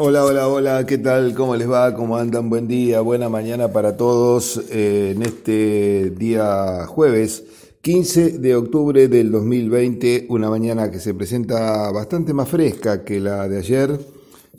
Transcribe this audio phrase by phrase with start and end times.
[0.00, 1.34] Hola, hola, hola, ¿qué tal?
[1.34, 1.92] ¿Cómo les va?
[1.92, 2.48] ¿Cómo andan?
[2.48, 7.42] Buen día, buena mañana para todos eh, en este día jueves
[7.80, 13.48] 15 de octubre del 2020, una mañana que se presenta bastante más fresca que la
[13.48, 13.98] de ayer.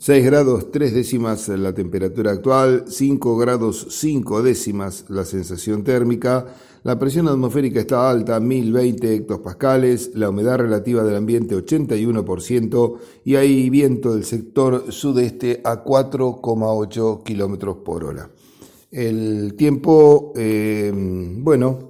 [0.00, 6.46] 6 grados 3 décimas la temperatura actual, 5 grados 5 décimas la sensación térmica,
[6.84, 13.68] la presión atmosférica está alta, 1020 hectopascales, la humedad relativa del ambiente 81% y hay
[13.68, 18.30] viento del sector sudeste a 4,8 kilómetros por hora.
[18.90, 21.89] El tiempo, eh, bueno,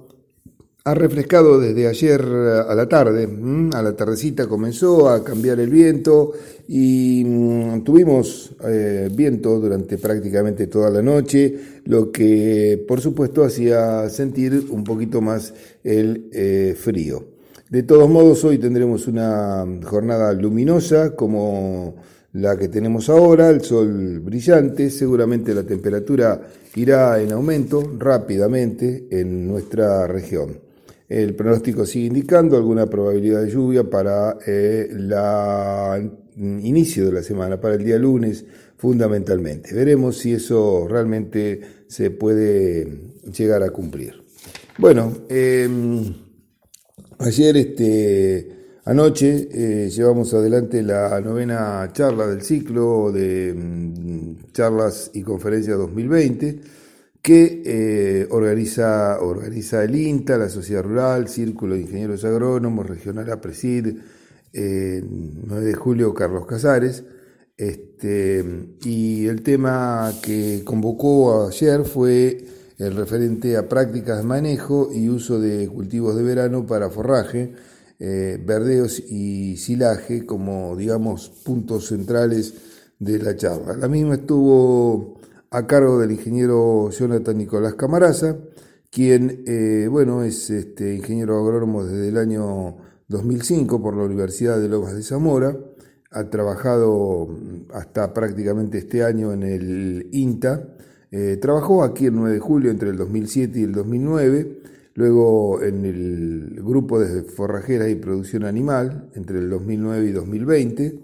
[0.83, 3.29] ha refrescado desde ayer a la tarde,
[3.73, 6.31] a la tardecita comenzó a cambiar el viento
[6.67, 14.09] y mm, tuvimos eh, viento durante prácticamente toda la noche, lo que por supuesto hacía
[14.09, 15.53] sentir un poquito más
[15.83, 17.25] el eh, frío.
[17.69, 21.95] De todos modos, hoy tendremos una jornada luminosa como
[22.33, 26.41] la que tenemos ahora, el sol brillante, seguramente la temperatura
[26.75, 30.70] irá en aumento rápidamente en nuestra región.
[31.11, 37.59] El pronóstico sigue indicando alguna probabilidad de lluvia para el eh, inicio de la semana,
[37.59, 38.45] para el día lunes
[38.77, 39.75] fundamentalmente.
[39.75, 44.23] Veremos si eso realmente se puede llegar a cumplir.
[44.77, 46.13] Bueno, em,
[47.19, 48.47] ayer, este,
[48.85, 56.80] anoche, eh, llevamos adelante la novena charla del ciclo de mm, charlas y conferencias 2020
[57.21, 63.97] que eh, organiza, organiza el INTA, la Sociedad Rural, Círculo de Ingenieros Agrónomos, Regional APRESID,
[64.53, 67.03] 9 de julio Carlos Casares.
[67.57, 68.43] Este,
[68.83, 72.43] y el tema que convocó ayer fue
[72.79, 77.53] el referente a prácticas de manejo y uso de cultivos de verano para forraje,
[77.99, 82.55] eh, verdeos y silaje como, digamos, puntos centrales
[82.97, 83.77] de la charla.
[83.77, 85.20] La misma estuvo
[85.51, 88.37] a cargo del ingeniero Jonathan Nicolás Camaraza,
[88.89, 92.77] quien, eh, bueno, es este, ingeniero agrónomo desde el año
[93.09, 95.57] 2005 por la Universidad de Lomas de Zamora,
[96.09, 97.27] ha trabajado
[97.73, 100.69] hasta prácticamente este año en el INTA,
[101.11, 104.59] eh, trabajó aquí el 9 de julio entre el 2007 y el 2009,
[104.93, 110.99] luego en el grupo de forrajera y producción animal entre el 2009 y 2020,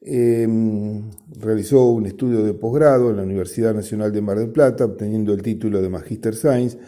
[0.00, 1.10] Em,
[1.40, 5.42] realizó un estudio de posgrado en la Universidad Nacional de Mar del Plata, obteniendo el
[5.42, 6.78] título de Magister Science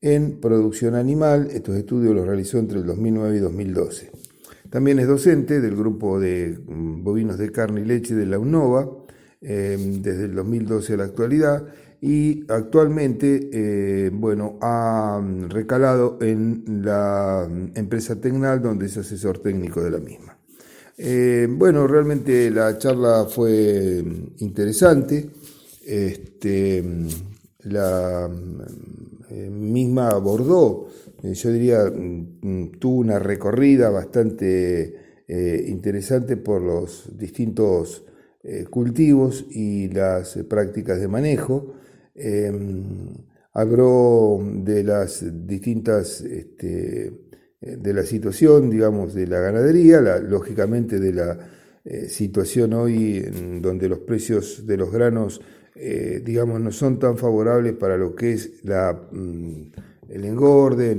[0.00, 1.48] en producción animal.
[1.50, 4.10] Estos estudios los realizó entre el 2009 y 2012.
[4.70, 8.90] También es docente del grupo de mm, bovinos de carne y leche de la UNOVA
[9.40, 11.66] em, desde el 2012 a la actualidad
[12.00, 19.82] y actualmente eh, bueno, ha recalado en la mm, empresa Tecnal donde es asesor técnico
[19.82, 20.37] de la misma.
[21.00, 24.02] Eh, bueno, realmente la charla fue
[24.38, 25.30] interesante.
[25.86, 26.82] Este,
[27.60, 28.28] la
[29.30, 30.88] eh, misma abordó,
[31.22, 38.02] eh, yo diría, mm, tuvo una recorrida bastante interesante por los distintos
[38.70, 41.74] cultivos y las prácticas de manejo.
[43.52, 47.27] habló de las distintas este,
[47.60, 51.38] de la situación, digamos, de la ganadería, lógicamente de la
[51.84, 55.40] eh, situación hoy en donde los precios de los granos,
[55.74, 59.62] eh, digamos, no son tan favorables para lo que es la, mm,
[60.08, 60.96] el engorde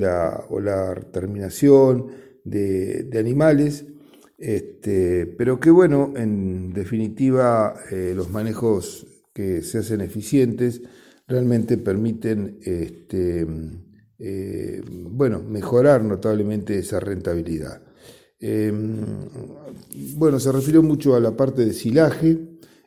[0.49, 2.07] o la terminación
[2.43, 3.85] de, animales,
[4.37, 7.75] este, pero que bueno, en definitiva,
[8.15, 10.81] los manejos que se hacen eficientes
[11.27, 13.45] realmente permiten este,
[14.21, 17.81] eh, bueno, mejorar notablemente esa rentabilidad.
[18.37, 18.71] Eh,
[20.17, 22.37] bueno, se refirió mucho a la parte de silaje,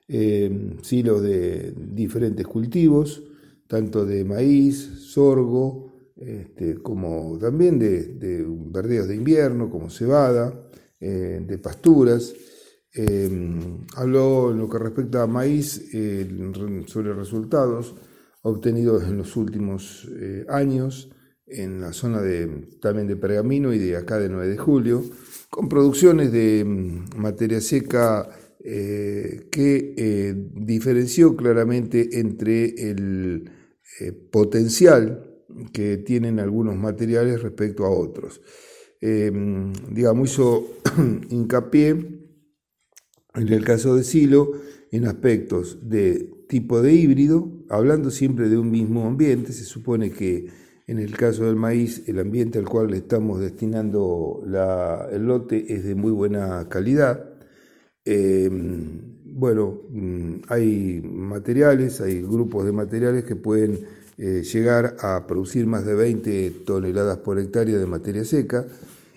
[0.08, 3.22] eh, silos de diferentes cultivos,
[3.66, 10.68] tanto de maíz, sorgo, este, como también de, verdeos de invierno, como cebada,
[11.00, 12.32] de pasturas.
[13.96, 15.90] habló en lo que respecta a maíz
[16.86, 17.96] sobre resultados
[18.42, 20.08] obtenidos en los últimos
[20.48, 21.10] años
[21.46, 25.04] en la zona de, también de Pergamino y de acá de 9 de julio,
[25.50, 28.28] con producciones de mm, materia seca
[28.64, 33.50] eh, que eh, diferenció claramente entre el
[34.00, 35.28] eh, potencial
[35.72, 38.40] que tienen algunos materiales respecto a otros.
[39.00, 40.78] digamos, hizo
[41.30, 41.88] hincapié
[43.34, 44.52] en el caso de Silo
[44.92, 50.48] en aspectos de tipo de híbrido, hablando siempre de un mismo ambiente, se supone que
[50.92, 54.42] en el caso del maíz, el ambiente al cual estamos destinando
[55.10, 57.30] el lote es de muy buena calidad.
[58.04, 63.78] Em, bueno, mm, hay materiales, hay grupos de materiales que pueden
[64.18, 68.66] eh, llegar a producir más de 20 toneladas por hectárea de materia seca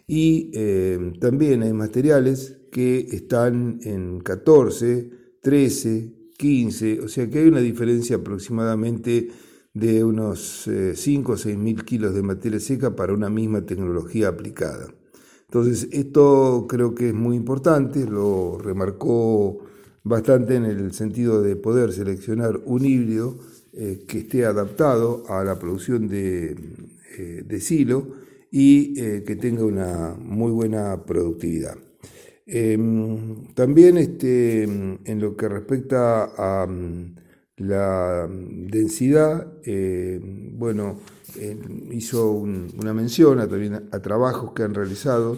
[0.08, 5.10] y eh, también hay materiales que están en 14,
[5.42, 9.30] 13, 15, o sea que hay una diferencia aproximadamente
[9.76, 14.88] de unos 5 o 6 mil kilos de materia seca para una misma tecnología aplicada.
[15.48, 19.60] Entonces, esto creo que es muy importante, lo remarcó
[20.04, 23.38] bastante en el sentido de poder seleccionar un híbrido
[23.74, 26.56] eh, que esté adaptado a la producción de,
[27.18, 28.08] eh, silo
[28.52, 31.76] y eh, que tenga una muy buena productividad.
[32.46, 37.16] Em, también este, en lo que respecta a mm,
[37.58, 39.48] la densidad,
[40.54, 41.00] bueno,
[41.92, 45.38] hizo una mención a, también a trabajos que han realizado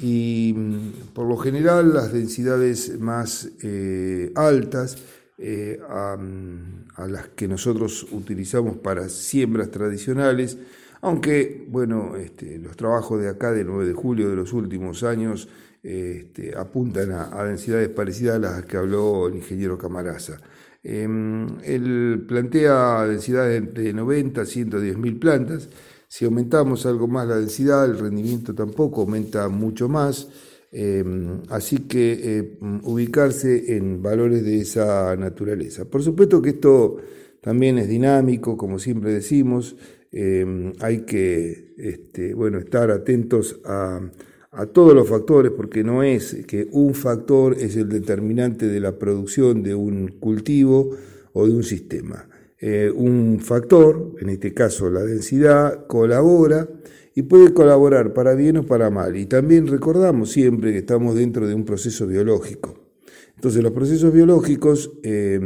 [0.00, 4.96] y mm, por lo general las densidades más eh, altas
[5.38, 10.58] eh, mm, a, las que nosotros utilizamos para siembras tradicionales,
[11.00, 15.48] aunque bueno, este, los trabajos de acá del 9 de julio de los últimos años
[15.82, 20.38] este, apuntan a, densidades parecidas a las que habló el ingeniero Camaraza.
[20.82, 25.68] Em, él plantea densidades de 90 a 110 mil plantas.
[26.08, 30.28] Si aumentamos algo más la densidad, el rendimiento tampoco aumenta mucho más.
[30.70, 35.86] Em, así que eh, ubicarse en valores de esa naturaleza.
[35.86, 36.98] Por supuesto que esto
[37.40, 39.76] también es dinámico, como siempre decimos.
[40.12, 44.00] Em, hay que este, bueno, estar atentos a
[44.58, 48.98] a todos los factores, porque no es que un factor es el determinante de la
[48.98, 50.96] producción de un cultivo
[51.32, 52.28] o de un sistema.
[52.58, 56.68] Eh, un factor, en este caso la densidad, colabora
[57.14, 59.16] y puede colaborar para bien o para mal.
[59.16, 62.74] Y también recordamos siempre que estamos dentro de un proceso biológico.
[63.36, 65.38] Entonces los procesos biológicos eh,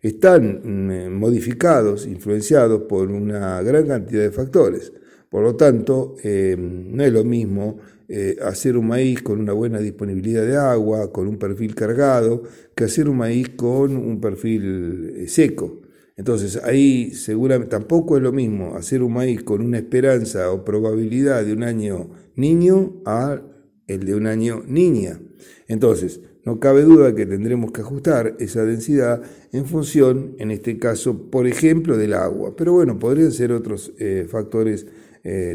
[0.00, 4.92] están mm, modificados, influenciados por una gran cantidad de factores.
[5.30, 7.78] Por lo tanto, eh, no es lo mismo
[8.14, 12.42] eh, hacer un maíz con una buena disponibilidad de agua, con un perfil cargado,
[12.74, 15.80] que hacer un maíz con un perfil eh, seco.
[16.18, 21.42] Entonces ahí seguramente tampoco es lo mismo hacer un maíz con una esperanza o probabilidad
[21.42, 23.40] de un año niño a
[23.86, 25.18] el de un año niña.
[25.66, 29.22] Entonces, no cabe duda que tendremos que ajustar esa densidad
[29.52, 32.56] en función, en este caso, por ejemplo, del agua.
[32.56, 34.86] Pero bueno, podrían ser otros eh, factores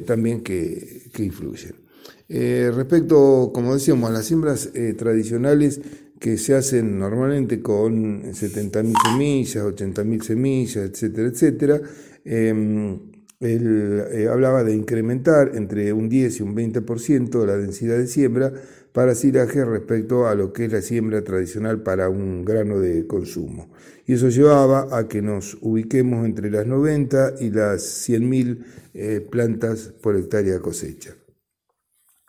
[0.08, 1.87] también que influyen.
[2.30, 5.80] Eh, respecto, como decíamos, a las siembras eh, tradicionales
[6.20, 11.82] que se hacen normalmente con 70.000 semillas, 80.000 semillas, etcétera, etcétera,
[12.26, 13.00] em,
[13.40, 18.52] él eh, hablaba de incrementar entre un 10 y un 20% la densidad de siembra
[18.92, 23.70] para silaje respecto a lo que es la siembra tradicional para un grano de consumo.
[24.08, 30.16] Y eso llevaba a que nos ubiquemos entre las 90 y las 100.000 plantas por
[30.18, 31.17] hectárea cosecha.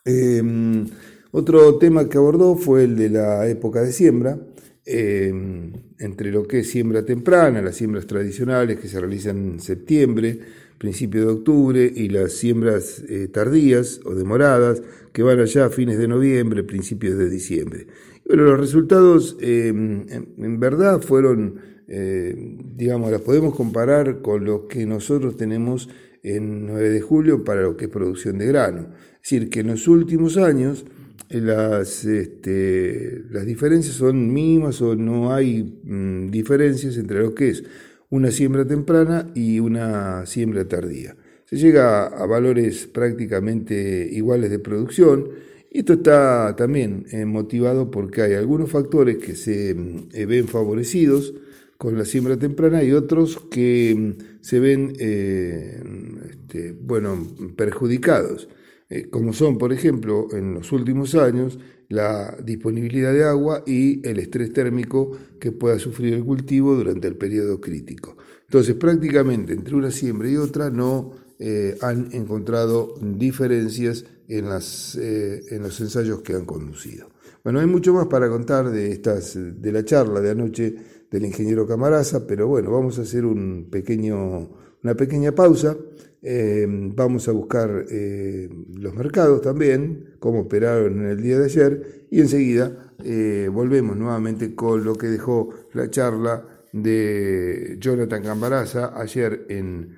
[0.09, 0.85] Em,
[1.31, 4.39] otro tema que abordó fue el de la época de siembra,
[4.85, 10.39] em, entre lo que es siembra temprana, las siembras tradicionales que se realizan en septiembre,
[10.79, 14.81] principio de octubre, y las siembras eh, tardías o demoradas
[15.13, 17.85] que van allá a fines de noviembre, principios de diciembre.
[18.25, 22.35] Bueno, los resultados em, en, verdad fueron, eh,
[22.75, 25.89] digamos, las podemos comparar con lo que nosotros tenemos
[26.23, 28.87] en 9 de julio para lo que es producción de grano.
[29.21, 30.85] Es decir, que en los últimos años
[31.29, 37.49] eh, las, este, las diferencias son mínimas o no hay mm, diferencias entre lo que
[37.49, 37.63] es
[38.09, 41.15] una siembra temprana y una siembra tardía.
[41.45, 45.29] Se llega a, valores prácticamente iguales de producción
[45.69, 50.47] y esto está también eh, motivado porque hay algunos factores que se mm, eh, ven
[50.47, 51.35] favorecidos
[51.77, 58.47] con la siembra temprana y otros que mm, se ven este, bueno, perjudicados.
[58.89, 64.19] Eh, como son, por ejemplo, en los últimos años, la disponibilidad de agua y el
[64.19, 68.17] estrés térmico que pueda sufrir el cultivo durante el periodo crítico.
[68.45, 75.43] Entonces, prácticamente entre una siembra y otra no eh, han encontrado diferencias en, las, eh,
[75.49, 77.09] en los ensayos que han conducido.
[77.43, 80.75] Bueno, hay mucho más para contar de, estas, de la charla de anoche
[81.09, 84.49] del ingeniero Camaraza, pero bueno, vamos a hacer un pequeño,
[84.83, 85.75] una pequeña pausa
[86.21, 92.07] eh, vamos a buscar eh, los mercados también, cómo operaron en el día de ayer,
[92.11, 99.45] y enseguida eh, volvemos nuevamente con lo que dejó la charla de Jonathan Cambaraza ayer
[99.49, 99.95] en,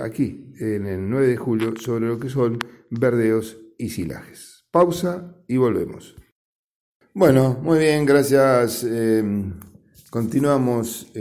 [0.00, 2.58] aquí, en el 9 de julio, sobre lo que son
[2.90, 4.64] verdeos y silajes.
[4.70, 6.14] Pausa y volvemos.
[7.12, 8.86] Bueno, muy bien, gracias.
[10.10, 11.12] Continuamos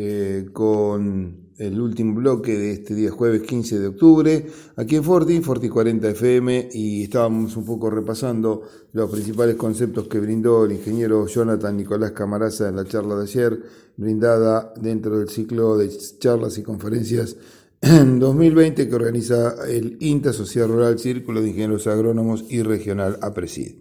[0.53, 4.45] con el último bloque de este día jueves 15 de octubre,
[4.75, 10.19] aquí en Forti, Forti 40 FM, y estábamos un poco repasando los principales conceptos que
[10.19, 13.59] brindó el ingeniero Jonathan Nicolás Camaraza en la charla de ayer,
[13.97, 17.37] brindada dentro del ciclo de charlas y conferencias
[17.81, 23.75] 2020 que organiza el INTA, Sociedad Rural Círculo de Ingenieros Agrónomos y Regional APRESID.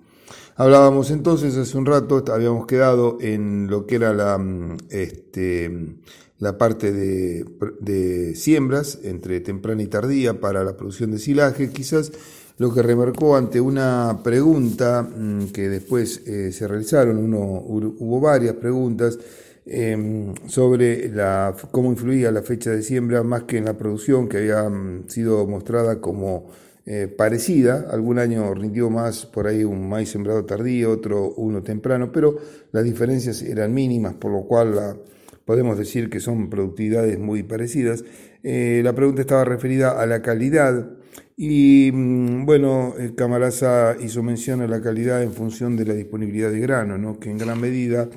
[0.57, 5.97] Hablábamos entonces hace un rato, habíamos quedado en lo que era la, mm, este,
[6.43, 12.11] la parte de, siembras entre temprana y tardía para la producción de silaje, quizás
[12.59, 18.57] lo que remarcó ante una pregunta mm, que después eh, se realizaron, uno, hubo varias
[18.57, 19.21] preguntas
[19.65, 24.39] em, sobre la, cómo influía la fecha de siembra más que en la producción que
[24.39, 26.51] había mm, sido mostrada como
[26.87, 27.87] eh, parecida.
[27.89, 32.37] Algún año rindió más por ahí un maíz sembrado tardío, otro uno temprano, pero
[32.73, 34.99] las diferencias eran mínimas, por lo cual
[35.45, 38.05] podemos decir que son productividades muy parecidas.
[38.43, 40.91] Eh, la pregunta estaba referida a la calidad
[41.37, 46.51] y mm, bueno, eh, Camaraza hizo mención a la calidad en función de la disponibilidad
[46.51, 47.19] de grano, ¿no?
[47.19, 48.09] que en gran medida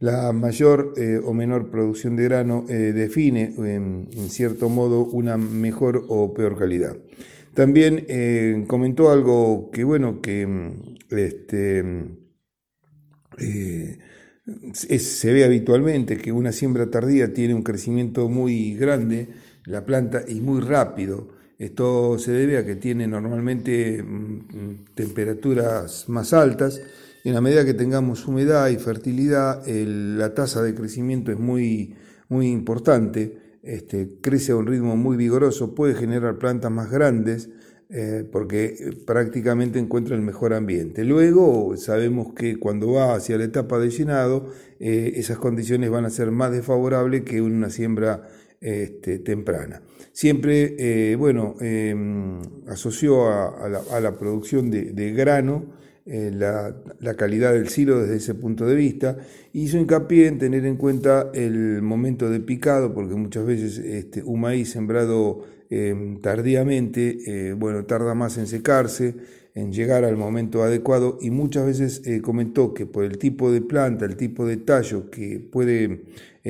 [0.00, 0.94] la mayor
[1.24, 6.96] o menor producción de grano define en cierto modo una mejor o peor calidad.
[7.58, 10.70] También eh, comentó algo que, bueno, que mm,
[11.10, 11.82] este,
[14.72, 19.28] se ve habitualmente, que una siembra tardía tiene un crecimiento muy grande,
[19.64, 21.28] la planta, y muy rápido.
[21.58, 26.80] Esto se debe a que tiene normalmente mm, temperaturas más altas.
[27.24, 31.94] En la medida que tengamos humedad y fertilidad, la tasa de crecimiento es muy,
[32.28, 37.50] muy importante este, crece a un ritmo muy vigoroso, puede generar plantas más grandes
[37.90, 41.04] eh, porque eh, prácticamente encuentra el mejor ambiente.
[41.04, 46.10] Luego sabemos que cuando va hacia la etapa de llenado, eh, esas condiciones van a
[46.10, 48.28] ser más desfavorables que una siembra
[48.60, 49.82] este, temprana.
[50.12, 53.68] Siempre, bueno, em, asoció a,
[54.00, 55.78] la, producción de grano
[56.10, 59.18] eh, la, calidad del silo desde ese punto de vista.
[59.52, 64.40] Hizo hincapié en tener en cuenta el momento de picado, porque muchas veces este, un
[64.40, 69.14] maíz sembrado em, tardíamente, eh, bueno, tarda más en secarse,
[69.54, 73.60] en llegar al momento adecuado y muchas veces eh, comentó que por el tipo de
[73.60, 76.04] planta, el tipo de tallo que puede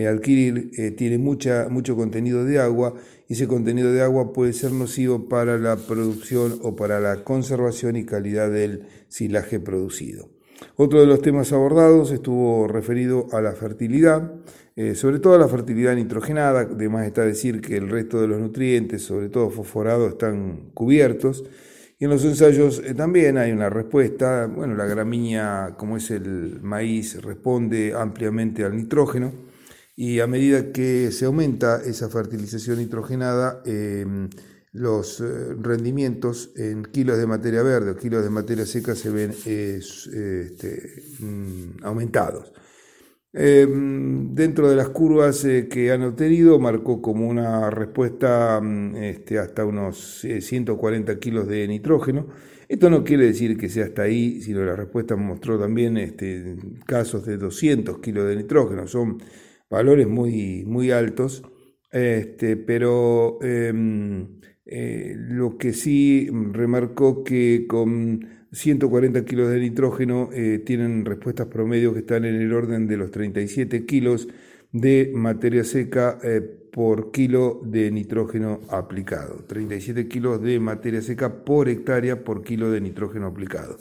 [0.09, 2.95] adquirir, tiene mucha, mucho contenido de agua
[3.27, 7.97] y ese contenido de agua puede ser nocivo para la producción o para la conservación
[7.97, 10.38] y calidad del silaje producido.
[10.77, 14.33] Otro de los temas abordados estuvo referido a la fertilidad,
[14.77, 18.38] eh, sobre todo a la fertilidad nitrogenada, además está decir que el resto de los
[18.38, 21.45] nutrientes, sobre todo fosforado, están cubiertos.
[21.99, 26.61] Y en los ensayos eh, también hay una respuesta, bueno, la gramínea, como es el
[26.62, 29.33] maíz, responde ampliamente al nitrógeno
[30.00, 34.31] y a medida que se aumenta esa fertilización nitrogenada, em,
[34.78, 39.30] los eh, rendimientos en kilos de materia verde o kilos de materia seca se ven
[39.44, 42.52] este, mm, aumentados.
[43.32, 49.38] Em, dentro de las curvas eh, que han obtenido, marcó como una respuesta mm, este,
[49.38, 52.28] hasta unos 140 eh, kilos de nitrógeno.
[52.68, 56.56] Esto no quiere decir que sea hasta ahí, sino la respuesta mostró también este,
[56.87, 58.87] casos de 200 kilos de nitrógeno.
[58.87, 59.18] Son
[59.70, 61.42] valores muy, muy altos.
[61.90, 64.38] Pero em,
[64.71, 71.95] eh, lo que sí remarcó que con 140 kilos de nitrógeno eh, tienen respuestas promedio
[71.95, 74.29] que están en el orden de los 37 kilos
[74.71, 79.45] de materia seca eh, por kilo de nitrógeno aplicado.
[79.47, 83.79] 37 kilos de materia seca por hectárea por kilo de nitrógeno aplicado.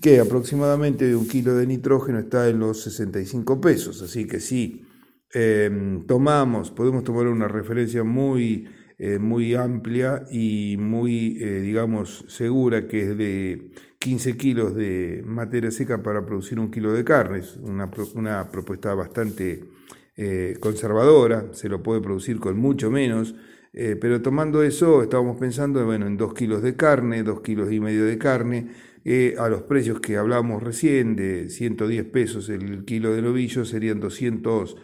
[0.00, 4.00] Que aproximadamente un kilo de nitrógeno está en los 65 pesos.
[4.00, 4.86] Así que sí,
[5.34, 8.66] em, tomamos, podemos tomar una referencia muy
[9.04, 15.72] eh, muy amplia y muy, eh, digamos, segura, que es de 15 kilos de materia
[15.72, 17.40] seca para producir un kilo de carne.
[17.40, 19.64] Es una, una propuesta bastante
[20.16, 23.34] eh, conservadora, se lo puede producir con mucho menos.
[23.72, 28.04] pero tomando eso, estábamos pensando bueno, en 2 kilos de carne, 2 kilos y medio
[28.04, 28.68] de carne,
[29.36, 34.76] a los precios que hablábamos recién, de 110 pesos el kilo de novillo, serían 200,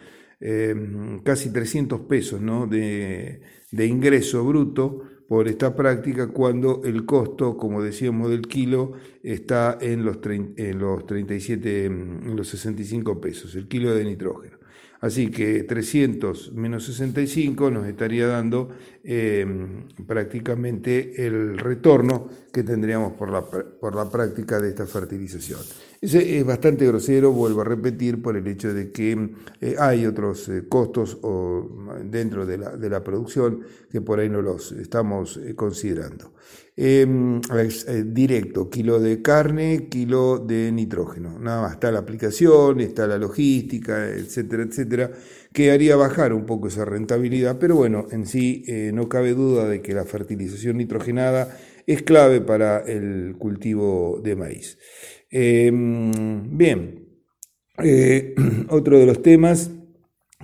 [1.23, 2.65] casi 300 pesos ¿no?
[2.65, 3.41] de,
[3.71, 10.03] de ingreso bruto por esta práctica cuando el costo, como decíamos, del kilo está en
[10.03, 14.57] los, en los 37, en los 65 pesos, el kilo de nitrógeno.
[15.01, 18.69] Así que 300 menos 65 nos estaría dando
[19.03, 25.59] em, prácticamente el retorno que tendríamos por la, por la práctica de esta fertilización.
[26.01, 30.63] Es bastante grosero, vuelvo a repetir, por el hecho de que eh, hay otros eh,
[30.69, 31.67] costos o,
[32.05, 36.33] dentro de la, producción que por ahí no los estamos eh, considerando.
[36.77, 37.41] Em,
[38.05, 41.37] directo, kilo de carne, kilo de nitrógeno.
[41.37, 45.11] Nada más, está la aplicación, está la logística, etcétera, etcétera,
[45.51, 48.63] que haría bajar un poco esa rentabilidad, pero bueno, en sí
[48.93, 54.77] no cabe duda de que la fertilización nitrogenada es clave para el cultivo de maíz.
[55.31, 57.05] Em, bien,
[57.83, 58.33] eh,
[58.69, 59.71] otro de los temas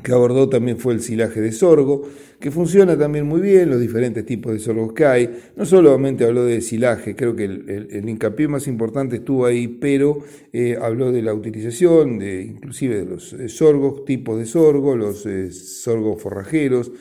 [0.04, 2.08] que abordó también fue el silaje de sorgo,
[2.40, 5.40] que funciona también muy bien, los diferentes tipos de sorgos que hay.
[5.56, 10.20] No solamente habló de silaje, creo que el, hincapié más importante estuvo ahí, pero
[10.54, 15.26] eh, habló de la utilización, de inclusive de los eh, sorgos, tipos de sorgo, los
[15.52, 16.92] sorgos forrajeros,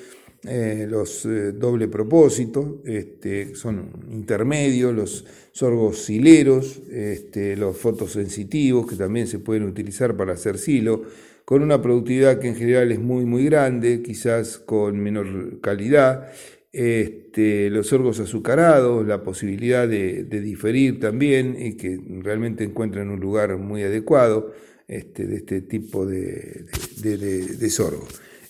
[0.46, 8.96] eh, los eh, doble propósito, este, son intermedios, los sorgos sileros, este, los fotosensitivos que
[8.96, 11.02] también se pueden utilizar para hacer silo,
[11.46, 16.30] con una productividad que en general es muy muy grande, quizás con menor calidad,
[16.72, 23.56] este, los sorgos azucarados, la posibilidad de, diferir también y que realmente encuentran un lugar
[23.56, 24.52] muy adecuado
[24.88, 26.66] de este tipo de,
[27.00, 28.06] de, de sorgo.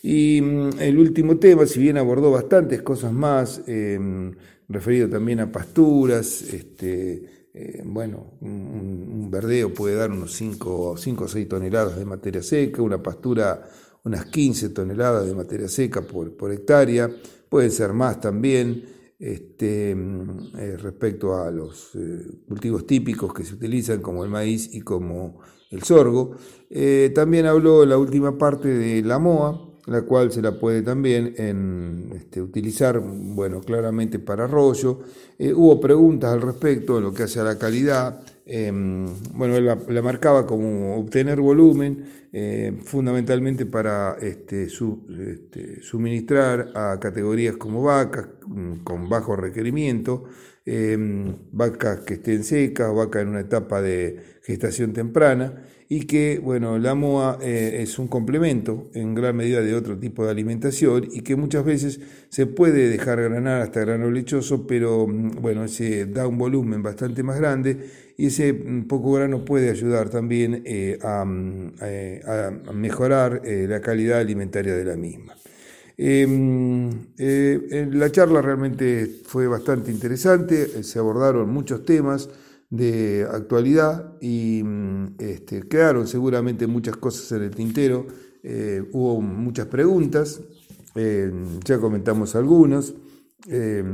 [0.06, 4.34] Y mm, el último tema, si bien abordó bastantes cosas más, em,
[4.68, 11.48] referido también a pasturas, este, eh, bueno, un, verdeo puede dar unos 5 o 6
[11.48, 13.66] toneladas de materia seca, una pastura
[14.04, 17.10] unas 15 toneladas de materia seca por, hectárea,
[17.48, 18.84] pueden ser más también.
[19.18, 24.74] Este, mm, eh, respecto a los eh, cultivos típicos que se utilizan como el maíz
[24.74, 26.36] y como el sorgo.
[27.14, 31.34] también habló la última parte de la MOA, la cual se la puede también
[32.14, 35.00] este, utilizar, bueno, claramente para arroyo.
[35.38, 38.20] Eh, hubo preguntas al respecto en lo que hace a la calidad.
[38.46, 46.98] Em, bueno, él la, marcaba como obtener volumen, eh, fundamentalmente para este, este, suministrar a
[47.00, 50.24] categorías como vacas mm, con bajo requerimiento,
[50.66, 56.78] em, vacas que estén secas, vacas en una etapa de gestación temprana y que, bueno,
[56.78, 61.20] la MOA eh, es un complemento en gran medida de otro tipo de alimentación y
[61.20, 62.00] que muchas veces
[62.30, 67.22] se puede dejar granar hasta grano lechoso, pero mm, bueno, se da un volumen bastante
[67.22, 73.42] más grande y ese mm, poco grano puede ayudar también eh, mm, eh, a, mejorar
[73.44, 75.36] la calidad alimentaria de la misma.
[75.96, 82.28] La charla realmente fue bastante interesante, se abordaron muchos temas,
[82.76, 88.06] de actualidad y mm, este, quedaron seguramente muchas cosas en el tintero,
[88.42, 90.40] eh, hubo muchas preguntas,
[90.94, 91.30] eh,
[91.64, 92.94] ya comentamos algunos.
[93.48, 93.84] Eh,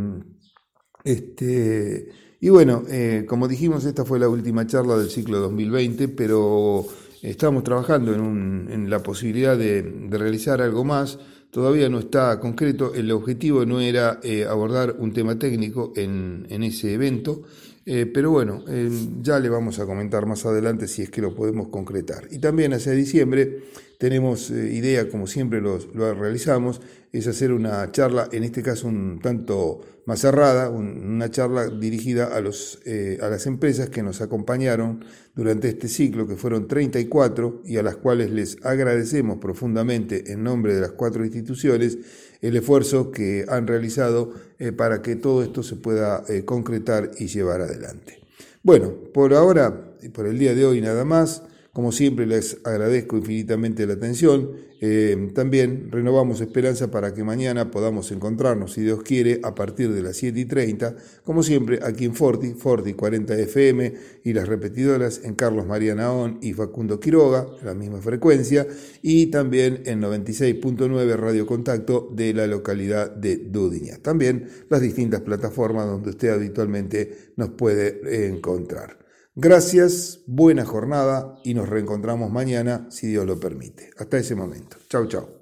[1.05, 2.09] este,
[2.41, 2.85] y bueno,
[3.27, 6.87] como dijimos, esta fue la última charla del ciclo 2020, pero
[7.23, 11.19] estamos trabajando en, la posibilidad de, realizar algo más.
[11.51, 16.95] Todavía no está concreto, el objetivo no era abordar un tema técnico en, en ese
[16.95, 17.43] evento,
[17.87, 18.91] eh, pero bueno, eh,
[19.23, 22.29] ya le vamos a comentar más adelante si es que lo podemos concretar.
[22.31, 23.63] Y también hacia diciembre
[23.99, 25.79] tenemos eh, idea, como siempre lo
[26.15, 32.27] realizamos, es hacer una charla, en este caso un tanto más cerrada, una charla dirigida
[32.37, 32.81] a, los,
[33.21, 37.97] a las empresas que nos acompañaron durante este ciclo, que fueron 34 y a las
[37.97, 41.99] cuales les agradecemos profundamente en nombre de las cuatro instituciones
[42.41, 47.27] el esfuerzo que han realizado eh, para que todo esto se pueda eh, concretar y
[47.27, 48.21] llevar adelante.
[48.63, 51.43] Bueno, por ahora y por el día de hoy nada más.
[51.81, 54.51] Como siempre les agradezco infinitamente la atención.
[54.83, 60.03] Eh, también renovamos esperanza para que mañana podamos encontrarnos, si Dios quiere, a partir de
[60.03, 65.23] las 7 y 30, como siempre aquí en Forti, Forti 40 FM y las repetidoras
[65.25, 68.67] en Carlos María Naón y Facundo Quiroga, la misma frecuencia,
[69.01, 73.97] y también en 96.9 Radio Contacto de la localidad de Dudiña.
[74.03, 79.00] También las distintas plataformas donde usted habitualmente nos puede encontrar.
[79.37, 83.91] Gracias, buena jornada y nos reencontramos mañana si Dios lo permite.
[83.97, 84.77] Hasta ese momento.
[84.89, 85.40] Chau, chau.